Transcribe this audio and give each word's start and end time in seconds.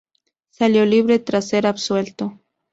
Salió 0.49 0.83
libre 0.87 1.19
tras 1.19 1.47
ser 1.49 1.67
absuelto. 1.67 2.39